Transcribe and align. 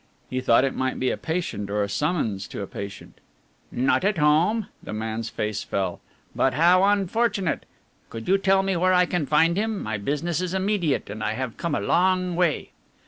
He 0.31 0.41
thought 0.41 0.65
it 0.65 0.73
might 0.73 0.99
be 0.99 1.11
a 1.11 1.15
patient 1.15 1.69
or 1.69 1.83
a 1.83 1.87
summons 1.87 2.47
to 2.47 2.63
a 2.63 2.65
patient. 2.65 3.19
"Not 3.71 4.03
at 4.03 4.17
home?" 4.17 4.65
The 4.81 4.93
man's 4.93 5.29
face 5.29 5.61
fell. 5.61 6.01
"But 6.35 6.55
how 6.55 6.81
unfortunate! 6.83 7.67
Could 8.09 8.27
you 8.27 8.39
tell 8.39 8.63
me 8.63 8.75
where 8.75 8.93
I 8.95 9.05
can 9.05 9.27
find 9.27 9.55
him, 9.55 9.79
my 9.83 9.99
business 9.99 10.41
is 10.41 10.55
immediate 10.55 11.07
and 11.11 11.23
I 11.23 11.33
have 11.33 11.55
come 11.55 11.75
a 11.75 11.79
long 11.81 12.35
way." 12.35 12.71